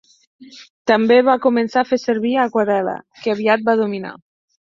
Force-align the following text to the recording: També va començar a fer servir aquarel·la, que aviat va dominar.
També 0.91 1.17
va 1.27 1.35
començar 1.43 1.81
a 1.83 1.87
fer 1.89 1.99
servir 2.05 2.33
aquarel·la, 2.45 2.97
que 3.21 3.35
aviat 3.37 3.69
va 3.71 3.79
dominar. 3.85 4.17